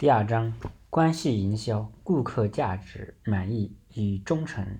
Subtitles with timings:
[0.00, 0.54] 第二章
[0.88, 4.78] 关系营销：顾客价值满意与忠诚。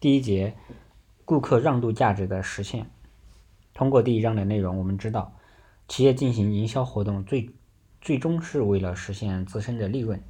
[0.00, 0.56] 第一节，
[1.26, 2.90] 顾客让渡价值的实现。
[3.74, 5.36] 通过第一章的内容，我们知道，
[5.88, 7.50] 企业进行营销活动最
[8.00, 10.24] 最终是为了实现自身的利润，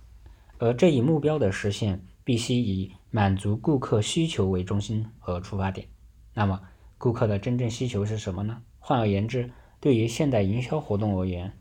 [0.58, 5.86] 而这一目标的实现必须以满足顾客需求为中心和出发点。
[6.32, 6.60] 那么，
[6.98, 8.60] 顾客的真正需求是什么呢？
[8.80, 9.52] 换而言之，
[9.84, 11.52] 对于现代营销活动而言，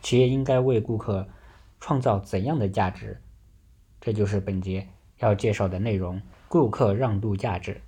[0.00, 1.28] 企业应该为顾客
[1.78, 3.20] 创造怎样的价值？
[4.00, 7.82] 这就是本节要介绍的内容：顾客让渡价值。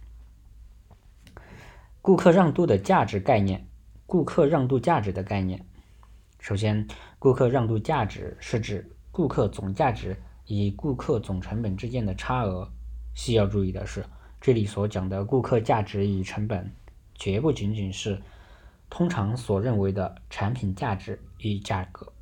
[2.02, 3.66] 顾客让渡的价值概念，
[4.04, 5.64] 顾客让渡价值的概念。
[6.38, 6.86] 首先，
[7.18, 10.14] 顾客让渡价值是指顾客总价值
[10.48, 12.70] 与顾客总成本之间的差额。
[13.14, 14.04] 需要注意的是，
[14.38, 16.70] 这里所讲的顾客价值与成本，
[17.14, 18.20] 绝不仅仅是。
[18.90, 22.12] 通常所认为的产品价值与价格。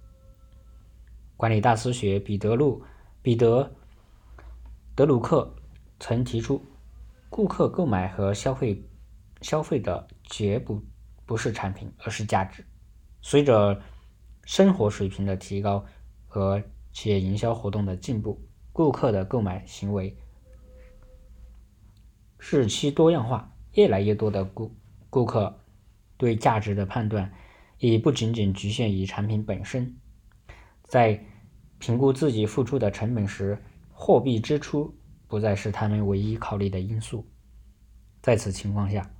[1.37, 2.82] 管理大师学彼得路
[3.23, 3.71] 彼得
[4.95, 5.54] 德鲁克
[6.01, 6.65] 曾提出，
[7.29, 8.82] 顾客购买和消费
[9.43, 10.82] 消费的绝不
[11.24, 12.65] 不是产品，而是价值。
[13.21, 13.80] 随着
[14.45, 15.85] 生活水平的提高
[16.26, 18.41] 和企业营销活动的进步，
[18.73, 20.16] 顾客的购买行为
[22.38, 24.74] 日趋多样化，越来越多的顾
[25.10, 25.59] 顾客。
[26.17, 27.33] 对价值的判断
[27.79, 29.97] 已不仅仅局限于产品本身，
[30.83, 31.23] 在
[31.79, 37.27] 评估自己付出的成本时，货币支出不再是他们唯一考虑的因素。
[38.23, 39.11] 在此情况下，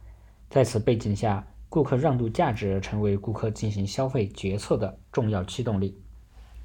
[0.49, 6.03] 在此背景下，顾客让渡价值成为顾客进行消费决策的重要驱动力、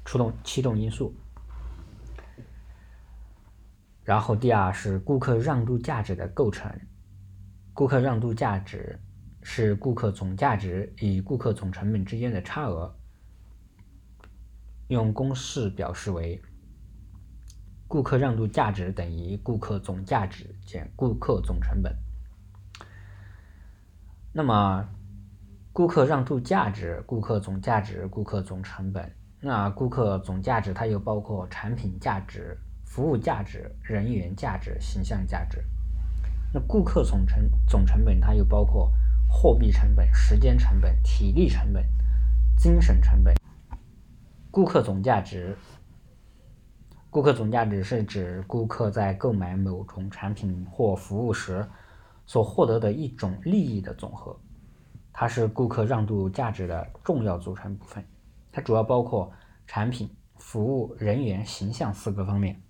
[0.04, 1.14] 出动驱动因素。
[4.02, 6.72] 然后，第二是顾客让渡价值的构成，
[7.72, 8.98] 顾客让渡价值。
[9.44, 12.96] 是顾客总价值与顾客总成本之间的差额，
[14.86, 16.40] 用公式表示为：
[17.88, 21.92] 顾客让渡价值等于顾客总价值减顾客总成本。
[24.32, 24.88] 那么，
[25.72, 35.62] 顾客让渡价值、顾客总价值、顾客总成本，那顾客总价值它又包括产品价值、服务价值、人员价值、形象价值。
[36.54, 38.90] 那顾客总成总成本它又包括。
[39.34, 41.82] 货币成本、时间成本、体力成本、
[42.56, 43.34] 精神成本。
[44.50, 45.56] 顾客总价值，
[47.08, 51.66] 顾客总价值是指顾客在购买某种产品或服务时
[52.26, 54.38] 所获得的一种利益的总和，
[55.12, 58.04] 它是顾客让渡价值的重要组成部分。
[58.52, 59.32] 它主要包括
[59.66, 62.62] 产品、服务、人员、形象四个方面。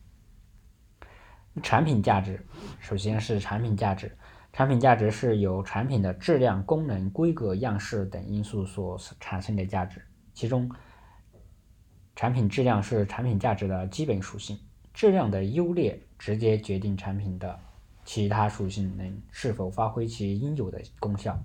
[1.62, 2.47] 产品价值，
[2.78, 4.17] 首先是产品价值。
[4.53, 10.03] 产品价值是由产品的质量、功能、规格、样式等因素所产生的价值。
[10.35, 10.71] 其中，
[12.15, 14.59] 产品质量是产品价值的基本属性，
[14.93, 17.59] 质量的优劣直接决定产品的
[18.05, 21.43] 其他属性能是否发挥其应有的功效。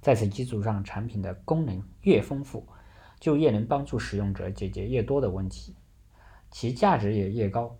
[0.00, 2.66] 在此基础上，产品的功能越丰富，
[3.18, 5.76] 就越能帮助使用者解决越多的问题，
[6.50, 7.76] 其价值也越高。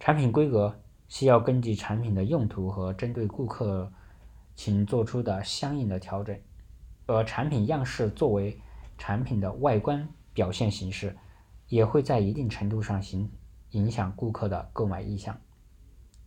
[0.00, 0.80] 产品规格。
[1.08, 3.90] 需要根据产品的用途和针对顾客
[4.54, 6.38] 请做出的相应的调整，
[7.06, 8.60] 而产品样式作为
[8.98, 11.16] 产品的外观表现形式，
[11.68, 13.30] 也会在一定程度上影
[13.70, 15.38] 影响顾客的购买意向。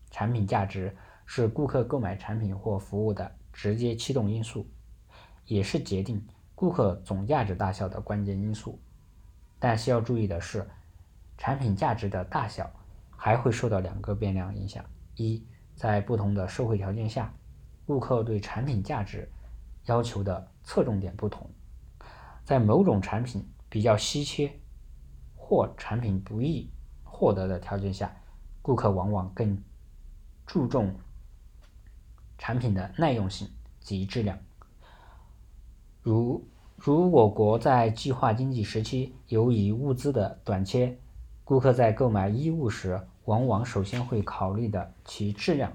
[0.09, 4.67] 产品价值是顾客购买产品或服务的直接驱动因素，
[5.45, 6.25] 也是决定
[6.55, 8.79] 顾客总价值大小的关键因素。
[9.59, 10.67] 但需要注意的是，
[11.37, 12.71] 产品价值的大小。
[13.23, 14.83] 还会受到两个变量影响：
[15.15, 15.45] 一，
[15.75, 17.31] 在不同的社会条件下，
[17.85, 19.31] 顾客对产品价值
[19.85, 21.47] 要求的侧重点不同。
[22.43, 24.51] 在某种产品比较稀缺
[25.35, 26.67] 或产品不易
[27.03, 28.11] 获得的条件下，
[28.59, 29.55] 顾客往往更
[30.47, 30.95] 注重
[32.39, 33.47] 产品的耐用性
[33.79, 34.35] 及质量。
[36.01, 36.43] 如
[36.75, 40.97] 如我国在计划经济时期，由于物资的短缺，
[41.43, 45.71] 顾客在购买衣物时，往往首先会考虑的其质量，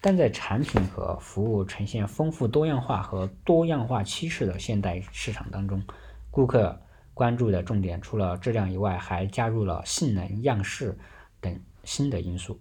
[0.00, 5.82] 但在产品和服务呈现丰富多样化和多样化趋势的现代市场当中，
[6.30, 6.80] 顾客
[7.14, 10.98] 关注的重点除了质量以外，还加入了性能、样式
[11.40, 12.60] 等新的因素，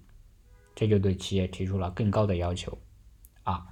[0.76, 2.78] 这就对企业提出了更高的要求。
[3.44, 3.66] 啊，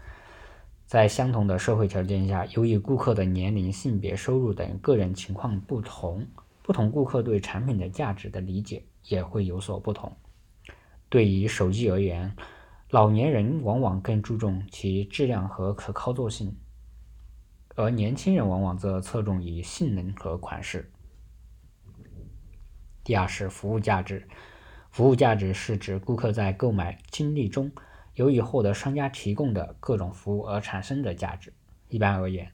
[0.87, 6.25] 在相同的社会条件下，由于顾客的年龄、性别、收入等个人情况不同，
[6.69, 8.85] 不同顾客对产品的价值的理解。
[9.05, 10.15] 也会有所不同。
[11.09, 12.35] 对于手机而言，
[12.91, 16.55] 老年人往往更注重其质量和可操作性，
[17.75, 20.91] 而年轻人往往则侧重于性能和款式。
[23.03, 24.27] 第二是服务价值，
[24.91, 27.71] 服务价值是指顾客在购买经历中，
[28.13, 31.51] 由于获得商家提供的各种服务而产生的价值。
[31.87, 32.51] 一般而言，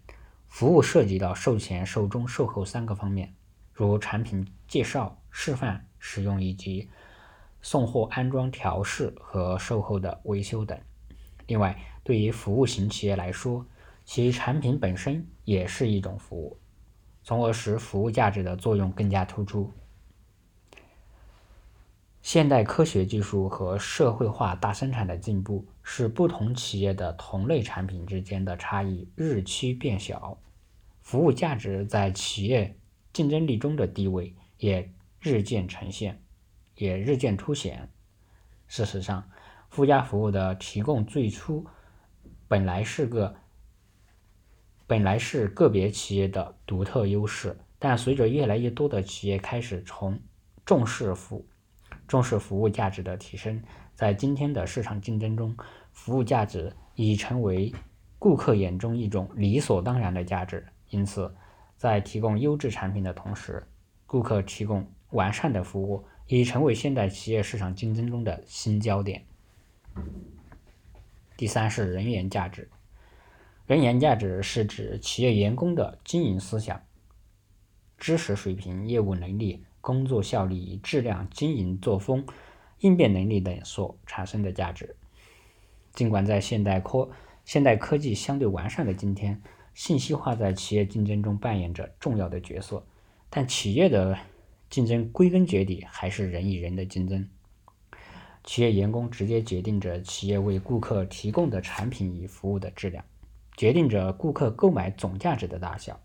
[0.48, 3.35] 服务涉及到售前、售中、售后三个方面，
[3.76, 6.90] 如产品介绍、示范、使用以及
[7.62, 10.80] 送货、安装、调试和售后的维修等。
[11.46, 13.66] 另外，对于服务型企业来说，
[14.06, 16.58] 其产品本身也是一种服务，
[17.22, 19.70] 从而使服务价值的作用更加突出。
[22.22, 30.38] 现代科学技术和社会化大生产的进步，使不同企业的同类产品之间的差异日趋变小，
[31.02, 32.76] 服务价值在企业
[33.16, 34.92] 竞争力中的地位也
[35.22, 36.22] 日渐呈现，
[36.76, 37.90] 也日渐凸显。
[38.68, 39.24] 事实上，
[39.70, 41.66] 附加服务的提供最初
[42.50, 43.34] 本来是个
[44.86, 50.20] 本来是个别企业的独特优势，但随着越来越多的企业开始从
[50.66, 51.48] 重视服
[52.10, 53.64] 重视服务价值的提升，
[53.96, 55.56] 在今天的市场竞争中，
[55.94, 57.74] 服务价值已成为
[58.20, 60.68] 顾客眼中一种理所当然的价值。
[60.90, 61.34] 因此，
[61.76, 63.68] 在提供优质产品的同时，
[64.06, 69.26] 顾客提供完善的服务已成为现代企业市场竞争中的新焦点。
[71.38, 72.70] 第三是人员价值，
[73.68, 76.82] 人员价值是指企业员工的经营思想、
[77.98, 79.64] 知识水平、业务能力。
[79.82, 82.26] 工作效率、质量、经营作风、
[82.80, 84.96] 应变能力等所产生的价值。
[85.94, 87.08] 尽管在现代科
[87.44, 89.40] 现代科技相对完善的今天，
[89.76, 92.84] 信息化在企业竞争中扮演着重要的角色，
[93.30, 94.18] 但企业的
[94.72, 97.30] 竞争归根结底还是人与人的竞争。
[98.44, 103.06] 企业员工直接决定着企业为顾客提供的产品与服务的质量，
[103.56, 106.00] 决定着顾客购买总价值的大小。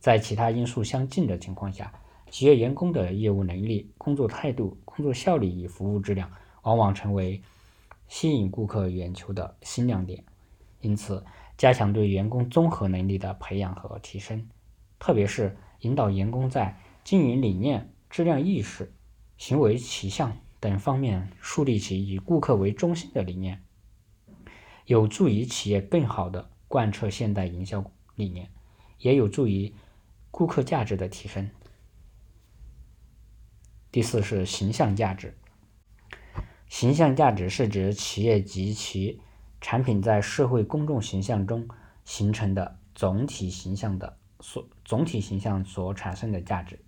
[0.00, 1.92] 在其他因素相近的情况下。
[2.30, 6.32] 企业员工的业务能力、工作态度、工作效率与服务质量，
[6.62, 7.42] 往往成为
[8.08, 10.24] 吸引顾客眼球的新亮点。
[10.82, 11.24] 因此，
[11.56, 14.48] 加强对员工综合能力的培养和提升，
[14.98, 18.92] 特别是引导员工在经营理念、质量意识、
[19.38, 23.62] 行为取向等方面树立起以顾客为中心的理念，
[24.86, 28.50] 有助于企业更好地贯彻现代营销理念，
[28.98, 29.72] 也有助于
[30.30, 31.48] 顾客价值的提升。
[33.90, 35.38] 第四是形象价值。
[36.68, 39.20] 形象价值是指企业及其
[39.62, 41.66] 产品在社会公众形象中
[42.04, 46.78] 形成的总体形象的所总体形象所产生的价值，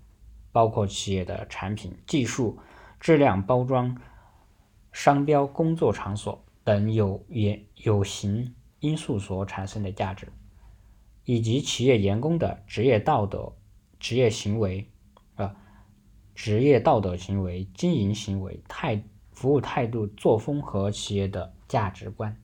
[0.50, 2.58] 包括企业的产品、技术、
[2.98, 3.96] 质量、包装、
[4.92, 10.28] 商标、工作场所等有原有形因素所产生的价值，
[11.24, 13.54] 以及企业员工的职业道德、
[14.00, 14.90] 职业行为
[15.36, 15.54] 啊。
[16.34, 19.00] 职业道德行为、经营行为、态
[19.30, 22.36] 服务态度、作风和企业的价值观、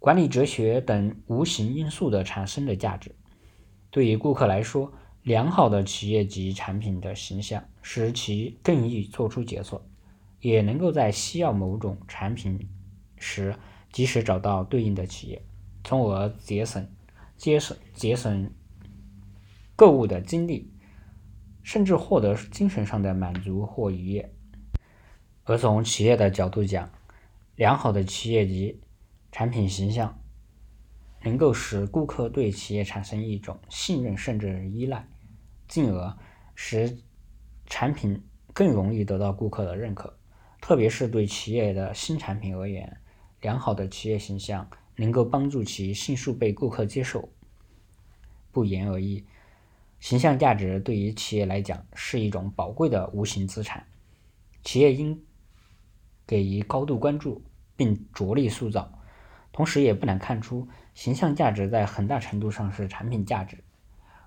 [0.00, 3.14] 管理哲学等无形因素的产生的价值，
[3.90, 4.92] 对于顾客来说，
[5.22, 9.86] 良好的企业及产品的形象使其更易做出决策，
[10.40, 12.68] 也能够在需要某种产品
[13.16, 13.54] 时
[13.92, 15.40] 及时找到对应的企业，
[15.84, 16.88] 从而节省、
[17.36, 18.50] 节省、节省
[19.76, 20.72] 购物的精力。
[21.62, 24.32] 甚至获得精神上的满足或愉悦。
[25.44, 26.90] 而从企业的角度讲，
[27.54, 28.80] 良好的企业及
[29.32, 30.20] 产品形象
[31.22, 35.06] 能够使顾客对企业产生一种信任甚至依赖，
[35.68, 36.16] 进而
[36.54, 36.98] 使
[37.66, 38.22] 产品
[38.52, 40.18] 更容易得到顾客的认可。
[40.60, 43.00] 特别是对企业的新产品而言，
[43.40, 47.28] 良好的企业形象能够帮助其迅速被顾客接受。
[48.52, 49.24] 不言而喻。
[50.00, 53.86] 形象价值对于企业来讲是一种宝贵的无形资产，
[54.62, 55.22] 企业应
[56.26, 57.42] 给予高度关注
[57.76, 58.99] 并着力塑造。
[59.52, 63.62] 同时，也不难看出，形象价值在很大程度上是产品价值、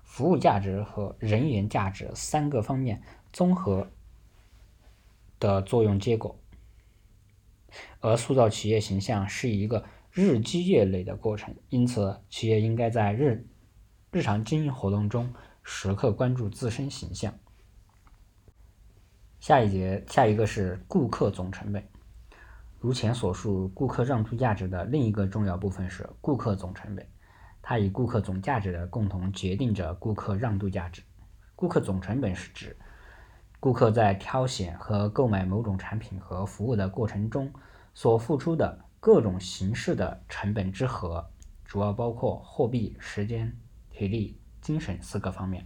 [0.02, 3.02] 服务价值和人员价值三个方面
[3.32, 3.90] 综合
[5.40, 6.38] 的作用结果。
[8.00, 13.46] 而塑造企业形象是一个日积月累的过程，因此，企业应该在日
[14.10, 15.32] 日常经营活动中。
[15.66, 17.38] 时刻关注自身形象。
[19.40, 21.82] 下一节，下一个是顾客总成本。
[22.84, 27.08] 如前所述，顾客让出价值的另一个重要部分是顾客总成本，
[27.62, 31.02] 它与顾客总价值的共同决定着顾客让渡价值。
[31.56, 32.76] 顾客总成本是指
[33.58, 37.50] 顾客在挑选和购买某种产品和服务的过程中
[37.94, 41.26] 所付出的各种形式的成本之和，
[41.64, 43.56] 主要包括货币、时间、
[43.88, 45.64] 体力、精神四个方面。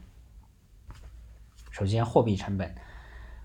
[1.73, 2.73] 首先，货币成本。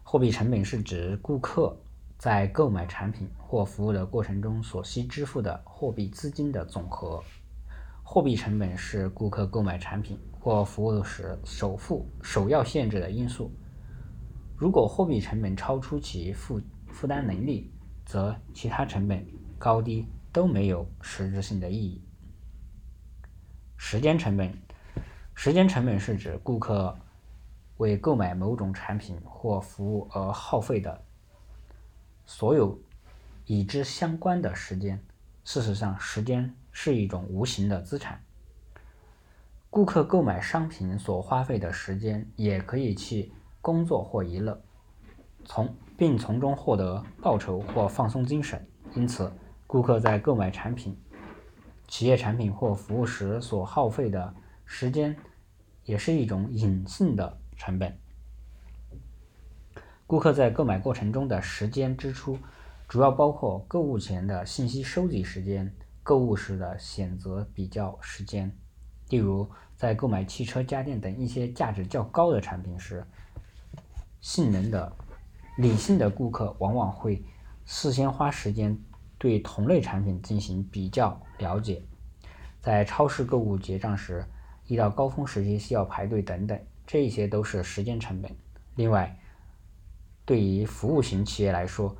[0.03, 1.75] 货币成本是指顾客
[2.23, 7.21] 在购买产品或服务的过程中所需支付的货币资金的总和。
[8.01, 13.51] 货币成本是顾客购买产品或服务时首付首要限制的因素。
[14.55, 17.69] 如果货币成本超出其负负担能力，
[18.05, 19.27] 则其他成本
[19.59, 22.01] 高低都没有实质性的意义。
[23.75, 24.57] 时间成本，
[25.35, 26.97] 时间成本是指顾客
[27.79, 31.03] 为购买某种产品或服务而耗费的
[32.25, 32.79] 所有
[33.47, 35.03] 与之相关的时间。
[35.43, 38.23] 事实上，时间是一种无形的资产。
[39.69, 44.61] 顾客购买商品所花费的时间，也可以去工作或娱乐，
[45.43, 48.65] 从并从中获得报酬或放松精神。
[48.95, 49.31] 因此，
[49.65, 50.95] 顾客在购买产品、
[51.87, 55.17] 企业产品或服务时所耗费的时间，
[55.83, 57.97] 也是一种隐性的成本。
[60.13, 62.37] 顾客在购买过程中的时间支出。
[62.87, 68.55] 主要包括购物前的信息收集时间、购物时的选择比较时间。
[69.09, 73.03] 例如，在购买汽车、家电等一些价值较高的产品时，
[74.21, 74.93] 性能的
[75.57, 77.25] 理性的顾客往往会
[77.65, 78.77] 事先花时间
[79.17, 81.81] 对同类产品进行比较了解。
[82.61, 84.23] 在超市购物结账时，
[84.67, 88.31] 遇到高峰时期需要排队等等，这些都是时间成本。
[88.75, 89.19] 另外，
[90.25, 91.95] 对于服务型企业来说，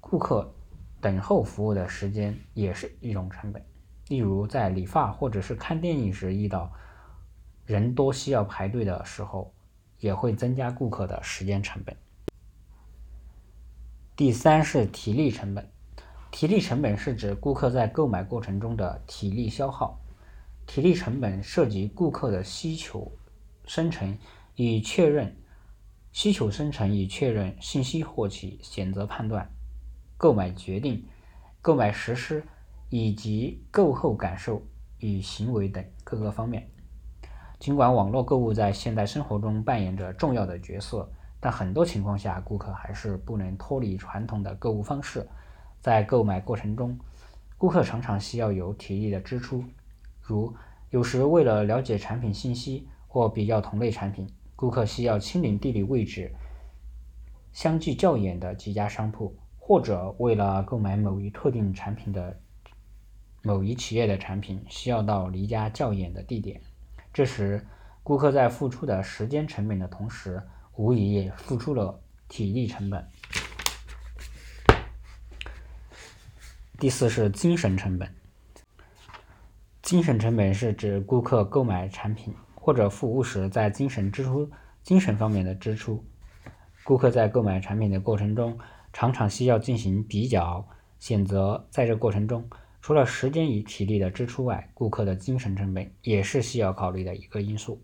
[0.00, 0.52] 顾客
[1.00, 3.64] 等候服务的时间也是一种成本，
[4.08, 6.72] 例如在理发或者是看电影时遇到
[7.64, 9.54] 人多需要排队的时候，
[10.00, 11.96] 也会增加顾客的时间成本。
[14.16, 15.70] 第三是体力成本，
[16.32, 20.00] 体力成本是指顾客在购买过程中的体力消耗，
[20.66, 23.12] 体力成本涉及顾客的需求
[23.64, 24.18] 生成
[24.56, 25.36] 与确认，
[26.18, 29.48] 需求生成与确认信息获取选择判断。
[30.16, 31.06] 购买决定、
[31.62, 32.42] 购买实施
[32.88, 34.60] 以及购后感受
[34.98, 36.68] 与行为等各个方面。
[37.60, 41.08] 尽管网络购物在现代生活中扮演着重要的角色，
[41.38, 45.24] 但很多情况下，顾客还是不能脱离传统的购物方式。
[45.80, 46.98] 在购买过程中，
[47.56, 49.62] 顾客常常需要有体力的支出，
[50.20, 50.52] 如
[50.90, 56.34] 有时为了了解产品信息或比较同类产品，顾客需要亲临地理位置
[57.52, 59.32] 相距较远的几家商铺。
[59.56, 62.40] 或者为了购买某一特定产品的
[63.42, 66.58] 某一企业的产品，需要到离家较远的地点。
[67.12, 67.66] 这时，
[68.02, 70.42] 顾客在付出的时间成本的同时，
[70.76, 73.06] 无疑也付出了体力成本。
[76.78, 78.10] 第四是精神成本。
[79.82, 82.34] 精神成本是指顾客购买产品
[82.68, 84.50] 或者服务时在精神支出、
[84.82, 86.04] 精神方面的支出。
[86.84, 88.58] 顾客在购买产品的过程中。
[88.92, 92.46] 常常需要进行比较选择，在这过程中，
[92.82, 97.82] 除了时间与体力的支出外，顾客的精神成本也是需要考虑的一个因素。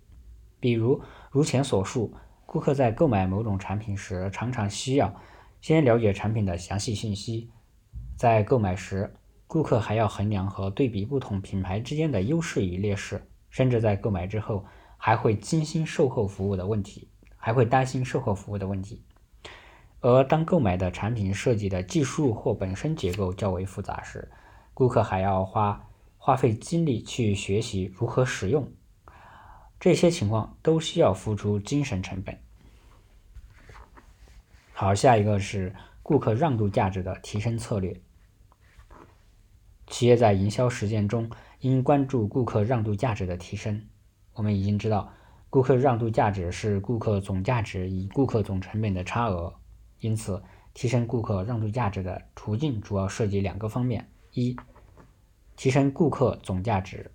[0.61, 1.01] 比如，
[1.31, 2.13] 如前所述，
[2.45, 5.15] 顾客在购买某种产品时，常常需要
[5.63, 7.51] 先了解产品的详细信息。
[8.19, 9.15] 在购买时，
[9.47, 13.23] 顾客还要衡量和对比不同品牌之间的优势与劣势，
[13.55, 14.65] 甚至在购买之后，
[14.97, 19.05] 还会精心售后服务的问题，还会担心售后服务的问题。
[20.01, 24.29] 而当购买的产品设计的技术或本身结构较为复杂时，
[24.75, 28.73] 顾客还要花花费精力去学习如何使用，
[29.79, 32.37] 这些情况都需要付出精神成本。
[34.73, 38.01] 好，下一个是顾客让渡价值的提升策略。
[39.87, 41.31] 企业在营销实践中
[41.65, 43.81] 应关注顾客让渡价值的提升。
[44.35, 45.11] 我们已经知道，
[45.49, 49.55] 顾客让渡价值是顾客总价值与顾客总成本的差额。
[50.01, 50.43] 因此，
[50.75, 54.55] 提升顾客让渡价值的途径主要涉及两个方面：一、
[55.57, 57.11] 提升顾客总价值。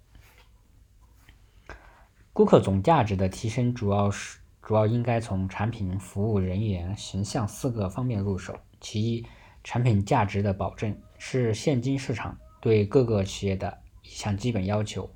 [2.33, 8.57] 顾客总价值的提升主要是主要应该从产品、服务、人员、形象四个方面入手。
[8.81, 9.25] 其一，
[9.63, 13.77] 产品价值的保证是现今市场对各个企业的
[14.09, 15.09] 一项基本要求。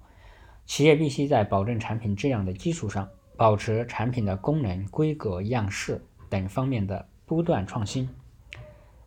[0.66, 7.10] 企业必须在保证产品质量的基础上，保持产品的功能、规格、样式等方面的。
[7.26, 8.10] 不断创新，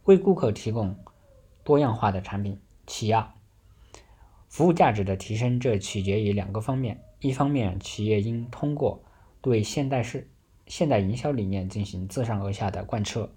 [0.04, 0.96] 为顾客提供
[1.62, 2.58] 多样化的产品。
[2.86, 3.30] 其二，
[4.48, 9.04] 服务价值的提升，这取决于两个方面：一方面，企业应通过
[9.42, 10.30] 对现代式
[10.66, 13.30] 现代营销理念进行自上而下的贯彻，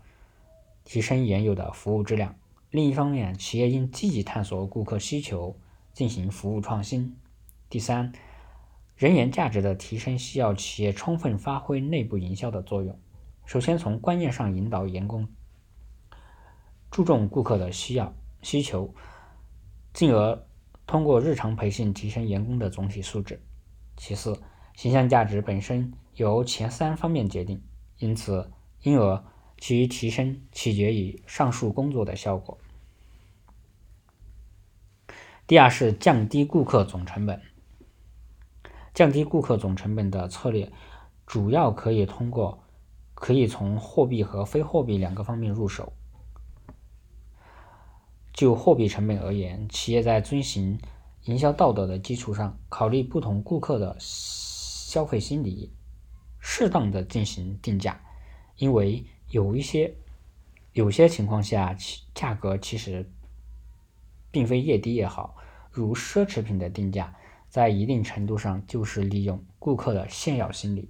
[0.86, 2.32] 提升原有的服务质量；
[2.72, 5.56] 另一方面，企业应积极探索顾客需求，
[5.93, 7.17] 进行服务创新。
[7.69, 8.12] 第三，
[8.96, 12.98] 人员价值的提升需要企业充分发挥内部营销的作用。
[13.46, 15.27] 首先，从观念上引导员工
[16.91, 18.93] 注重顾客的需要需求，
[19.93, 20.46] 进而
[20.86, 23.41] 通过日常培训提升员工的总体素质。
[23.98, 24.39] 其次，
[24.75, 27.62] 形象价值本身由前三方面决定，
[27.98, 28.51] 因此，
[28.84, 29.24] 因而
[29.60, 32.58] 其提升取决于上述工作的效果。
[35.50, 37.41] 第二是降低顾客总成本。
[38.94, 40.72] 降低顾客总成本的策略，
[41.25, 42.63] 主要可以通过
[43.15, 45.91] 可以从货币和非货币两个方面入手。
[48.32, 50.79] 就货币成本而言，企业在遵循
[51.24, 55.74] 营销道德的基础上，考虑不同顾客的消费心理，
[56.39, 58.00] 适当的进行定价。
[58.58, 59.96] 因为有一些
[60.74, 63.12] 有些情况下，其价格其实。
[64.31, 65.36] 并非越低越好，
[65.71, 67.15] 如奢侈品的定价，
[67.50, 70.89] 在一定程度上就是利用顾客的炫耀心理。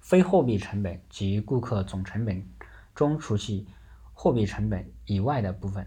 [0.00, 2.42] 非货币成本及顾客总成本
[2.94, 3.66] 中除去
[4.14, 5.86] 货币成本以外的部分。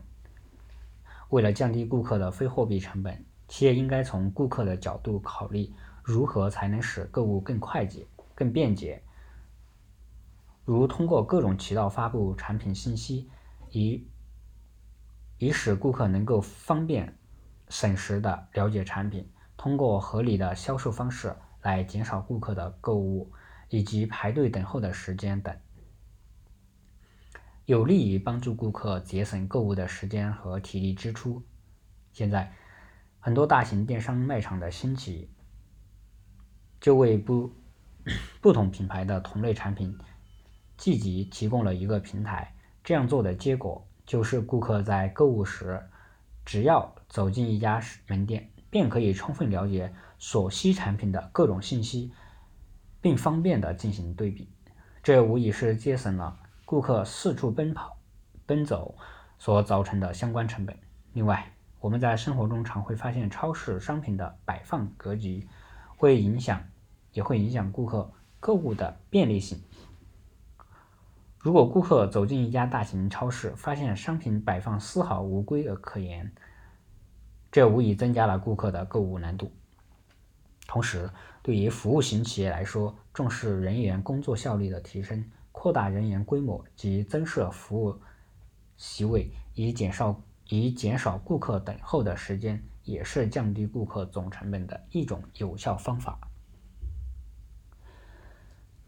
[1.30, 5.72] 为了降低顾客的非货币成本，企业应该从顾客的角度考虑，
[6.04, 8.06] 如何才能使购物更快捷、
[8.36, 9.02] 更便捷。
[10.64, 13.28] 如通过各种渠道发布产品信息，
[13.72, 14.06] 以
[15.42, 17.18] 以使顾客能够方便、
[17.68, 23.32] 省时的了解产品，通过合理的销售方式来减少顾客的购物
[23.68, 25.58] 以及排队等候的时间等，
[27.66, 31.42] 有利于帮助顾客节省购物的时间和体力支出。
[32.14, 32.54] 现在，
[33.20, 35.28] 很多大型电商卖场的兴起，
[36.80, 37.52] 就为不
[38.42, 39.98] 不同品牌的同类产品
[40.78, 42.54] 聚集提供了一个平台。
[42.84, 43.88] 这样做的结果。
[44.12, 45.82] 就是顾客在购物时，
[46.44, 52.12] 只要走进一家门店，便可以充分了解所需产品的各种信息，
[53.00, 54.50] 并方便的进行对比。
[55.02, 58.00] 这无疑是节省了顾客四处奔跑、
[58.46, 58.98] 奔走
[59.40, 60.78] 所造成的相关成本。
[61.14, 65.48] 另外，我们在生活中常会发现，超市商品的摆放格局
[65.96, 66.62] 会影响，
[67.14, 69.64] 也会影响顾客购物的便利性。
[71.42, 76.32] 如果顾客走进一家大型超市，发现商品摆放丝毫无规则可言，
[77.52, 79.52] 这无疑增加了顾客的购物难度。
[80.68, 81.10] 同时，
[81.42, 88.00] 对于服务型企业来说，重视人员工作效率的提升，扩大人员规模及增设服务
[88.78, 96.20] 席位，以减少以减少顾客等候的时间，也是降低顾客总成本的一种有效方法。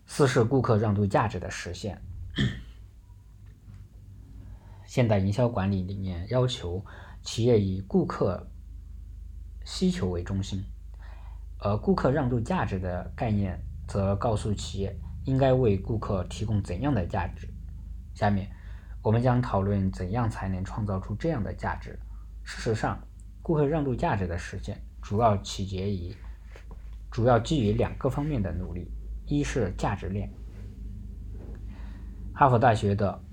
[0.05, 1.99] 四是顾客让渡价值的实现。
[4.85, 6.83] 现代营销管理理念要求
[7.23, 8.47] 企业以顾客
[9.65, 10.63] 需求为中心，
[11.57, 17.47] 而顾客让渡价值的概念则告诉企业应该为顾客提供怎样的价值。
[18.13, 18.47] 下面
[19.01, 21.97] 我们将讨论怎样才能创造出这样的价值。
[22.43, 23.01] 事实上，
[23.41, 26.15] 顾客让渡价值的实现主要取决于
[27.09, 28.91] 主要基于两个方面的努力：
[29.25, 30.31] 一是价值链。
[32.43, 33.23] 哈佛大学的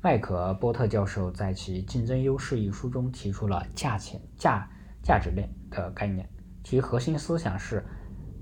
[0.00, 4.64] 麦克波特教授在其《竞争优势》一书中提出了价钱价
[5.02, 6.24] 价值链的概念，
[6.62, 7.84] 其核心思想是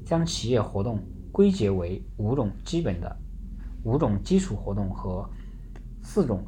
[0.05, 3.17] 将企业活动归结为五种基本的
[3.85, 5.27] 五种基础活动和
[6.03, 6.47] 四种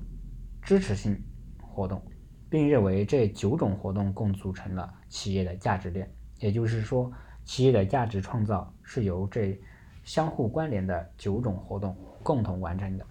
[0.60, 1.18] 支持性
[1.58, 2.02] 活动，
[2.50, 6.06] 并认为这九种活动共组成了企业的价值链。
[6.38, 7.10] 也就是说，
[7.46, 9.58] 企业的价值创造是由这
[10.04, 13.06] 相互关联的九种活动共同完成的。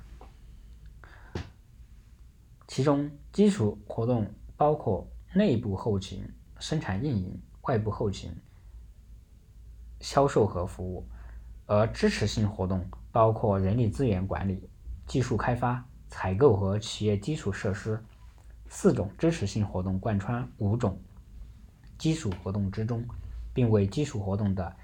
[2.68, 6.28] 其中，基础活动包括内部后勤、
[6.60, 8.30] 生产运营、外部后勤、
[10.02, 11.08] 销售和服务；
[11.66, 14.70] 而支持性活动包括人力资源管理、
[15.08, 18.04] 技术开发、采购和企业基础设施。
[18.70, 21.02] 四种支持性活动贯穿五种
[21.98, 23.02] 基础活动之中，
[23.54, 24.76] 并为基础活动的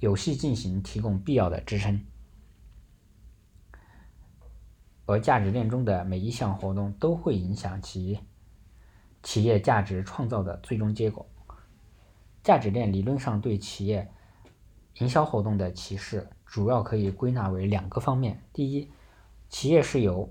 [0.00, 1.98] 有序进行提供必要的支撑。
[5.06, 8.20] 而价值链中的每一项活动都会影响其
[9.22, 11.26] 企业价值创造的最终结果。
[12.42, 14.10] 价值链理论上对企业
[14.98, 18.90] 营销活动的启示主要可以归纳为两个方面：第一，
[19.48, 20.30] 企业是由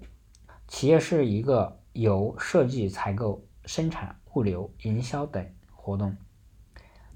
[0.67, 6.15] 企业是一个由设计、采购、生产、物流、营销等活动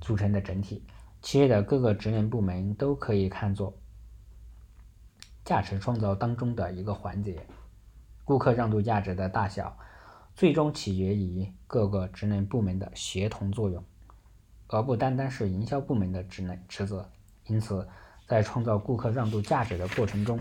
[0.02, 0.84] 组成的整体，
[1.22, 3.78] 企业的各个职能部门都可以看作。
[5.46, 7.46] 价值创造当中的一个环节，
[8.24, 9.78] 顾客让渡价值的大小，
[10.36, 13.82] 最终取决于各个职能部门的协同作用。
[14.68, 17.08] 而不单单是营销部门的职能职责。
[17.46, 17.88] 因此，
[18.28, 20.40] 在创造顾客让渡价值的过程中，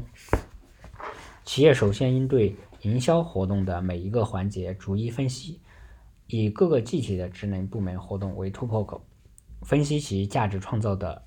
[1.45, 5.61] 企业首先应对营销活动的每一个环节逐一分析，
[6.29, 9.05] 以各个具体的职能部门活动为突破口，
[9.61, 11.23] 分析其价值创造的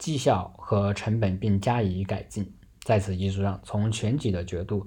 [0.00, 2.52] 绩效和成本，并加以改进。
[2.80, 4.84] 在此基础上，从全局的角度，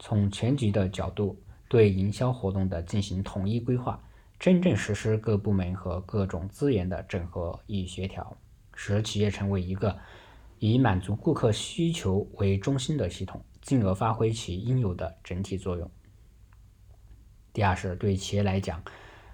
[0.00, 4.02] 从全局的角度对营销活动的进行统一规划，
[4.40, 8.36] 真正实施各部门和各种资源的整合与协调，
[8.74, 9.96] 使企业成为一个。
[10.60, 15.88] 以满足顾客需求为中心的系统，进而发挥其应有的整体作用。
[17.52, 18.82] 第二是对企业来讲，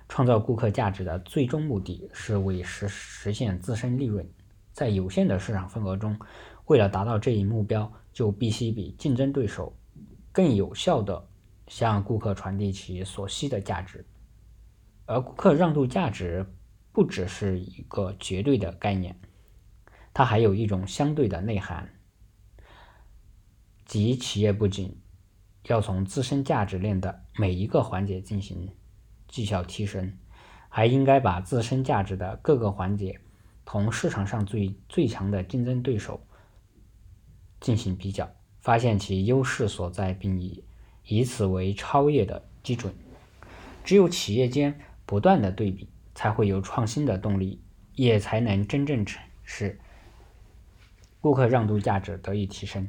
[0.06, 4.28] 创造顾客价值的最终目的是为实实现自身利润。
[4.74, 6.18] 在有限的市场份额中，
[6.66, 9.74] 为了达到这一目标，就必须比竞争对手
[10.32, 11.28] 更有效地
[11.68, 14.04] 向顾客传递其所需的价值。
[15.06, 16.44] 而顾客让渡价值
[16.90, 19.18] 不只是一个绝对的概念。
[20.12, 21.88] 它还有一种相对的内涵，
[23.84, 25.00] 即企业不仅
[25.68, 28.72] 要从自身价值链的每一个环节进行
[29.28, 30.18] 绩效提升，
[30.68, 33.20] 还应该把自身价值的各个环节
[33.64, 36.26] 同市场上最最强的竞争对手
[37.60, 40.64] 进行比较，发现其优势所在，并以
[41.04, 42.94] 以此为超越的基准。
[43.84, 47.62] 只有企业间不断的对比，才会有创新的动力，
[47.94, 49.80] 也才能真正成使。
[51.20, 52.88] 顾客让渡价值得以提升。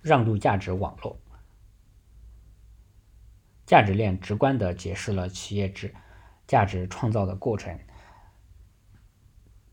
[0.00, 1.20] 让渡价值网络，
[3.66, 5.94] 价值链直观地解释了企业值
[6.48, 7.78] 价值创造的过程。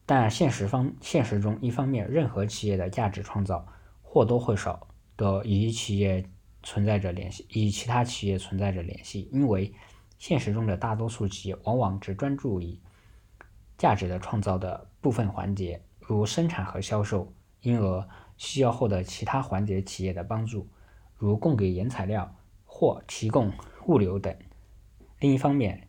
[0.05, 3.65] 但现实方现实中，一方面，任何企业的价值创造
[4.03, 6.29] 或多或少的与企业
[6.61, 9.73] 存在着联系，与其他企业存在着联系，因为
[10.19, 12.79] 现实中的大多数企业往往只专注于
[13.75, 14.87] 价值的创造的。
[15.05, 20.67] 部分环节，如生产和销售，因而需要获得其他环节企业的帮助，
[21.15, 22.35] 如供给原材料
[22.65, 23.53] 或提供
[23.85, 24.35] 物流等。
[25.19, 25.87] 另一方面，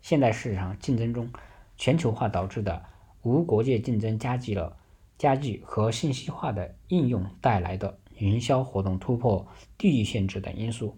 [0.00, 1.30] 现代市场竞争中，
[1.76, 2.84] 全球化导致的
[3.22, 4.76] 无国界竞争加剧了
[5.16, 10.96] 加剧和信息化的应用带来的营销活动突破地域限制等因素，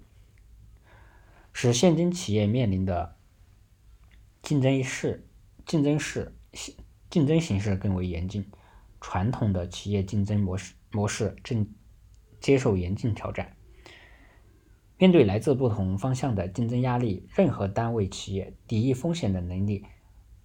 [1.52, 3.16] 使现今企业面临的
[4.42, 5.26] 竞争是
[5.64, 6.34] 竞争是。
[7.08, 8.48] 竞争形势更为严峻，
[9.00, 11.68] 传统的企业竞争模式模式正
[12.38, 13.56] 接受严峻挑战。
[15.00, 19.82] 面对来自不同方向的竞争压力，任何单位企业抵御风险的能力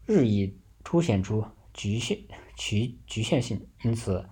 [0.05, 2.17] 日益凸显出局限
[2.55, 3.67] 其局限性。
[3.83, 4.25] 因此，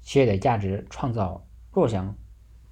[0.00, 2.16] 企业的价值创造若想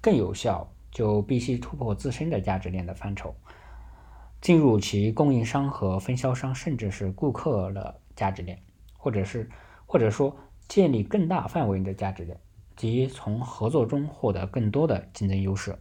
[0.01, 3.35] 更有效，就必须突破自身的价值链的范畴，
[4.41, 8.59] 进入其供应商和分销商，甚至是顾客的价值链。
[8.97, 9.47] 或者是，
[9.85, 10.35] 或者说
[10.67, 12.35] 建立更大范围的价值链，
[12.75, 15.77] 即从合作中获得更多的竞争优势。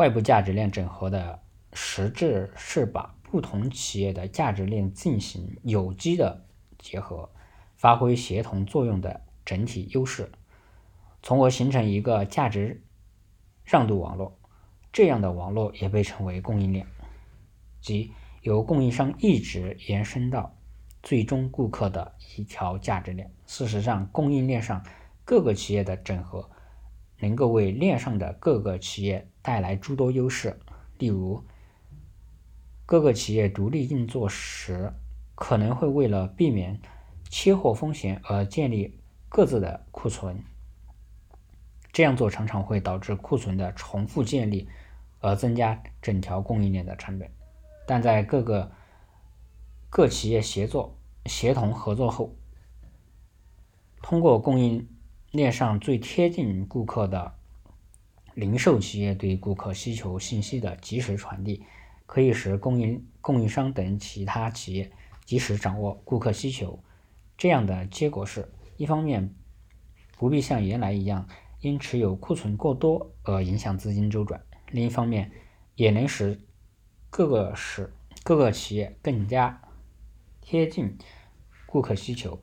[0.00, 1.42] 外部价值链整合的
[1.74, 6.46] 实质是把不同企业的价值链进行有机的
[6.78, 7.28] 结合，
[7.76, 10.32] 发挥协同作用的整体优势，
[11.22, 12.82] 从而形成一个价值
[13.62, 14.38] 让渡网络。
[14.90, 16.86] 这样的网络也被称为供应链，
[17.82, 18.10] 即。
[18.40, 20.56] 由供应商一直延伸到
[21.02, 23.30] 最终顾客的一条价值链。
[23.46, 24.82] 事实上，供应链上
[25.26, 26.48] 各个企业的整合，
[27.18, 30.58] 能够为链上的各个企业带来诸多优势。
[30.98, 31.42] 例如，
[32.84, 34.92] 各个企业独立运作时，
[35.34, 36.80] 可能会为了避免
[37.28, 40.42] 缺货风险而建立各自的库存。
[41.92, 44.68] 这样做常常会导致库存的重复建立，
[45.20, 47.30] 而增加整条供应链的成本。
[47.86, 48.70] 但在各个
[49.88, 52.36] 各企业协作、协同合作后，
[54.02, 54.88] 通过供应
[55.32, 57.34] 链上最贴近顾客的
[58.34, 61.64] 零售企业对顾客需求信息的及时传递，
[62.06, 64.90] 可以使供应供应商等其他企业
[65.24, 66.82] 及时掌握顾客需求。
[67.36, 69.34] 这样的结果是，一方面
[70.18, 71.26] 不必像原来一样
[71.60, 74.40] 因持有库存过多而影响资金周转；
[74.70, 75.30] 另一方面，
[75.74, 76.40] 也能使
[77.08, 79.62] 各个使各个企业更加
[80.40, 80.98] 贴近
[81.66, 82.42] 顾客需求，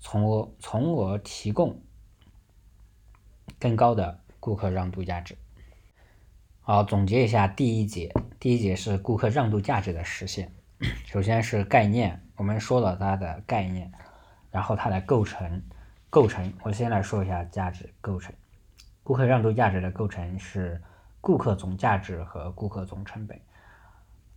[0.00, 1.80] 从而从而提供
[3.60, 5.38] 更高的顾客让渡价值。
[6.60, 10.52] 好，总结一下第一节，第一节是顾客让渡价值的实现。
[11.06, 13.90] 首先是概念，我们说了它的概念，
[14.50, 15.62] 然后它的构成，
[16.10, 18.34] 构成，我先来说一下价值构成。
[19.02, 20.78] 顾客让渡价值的构成是
[21.22, 23.40] 顾客总价值和顾客总成本。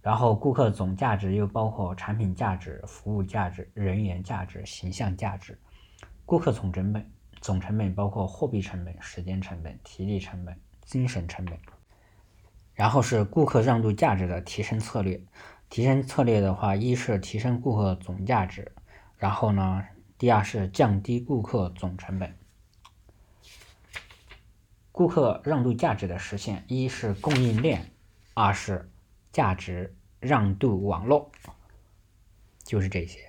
[0.01, 5.59] 然后，顾客总价值又包括产品价值、服务价值、人员价值、形象价值。
[6.25, 11.57] 顾客总成本，总成本包括货币成本、时间成本、体力成本、精神成本。
[12.73, 15.21] 然后是顾客让渡价值的提升策略。
[15.69, 18.71] 提升策略的话，一是提升顾客总价值，
[19.17, 19.85] 然后呢，
[20.17, 22.33] 第二是降低顾客总成本。
[24.93, 27.91] 顾客让渡价值的实现，一是供应链，
[28.33, 28.89] 二是
[29.31, 31.29] 价值让渡网络，
[32.63, 33.26] 就是这些。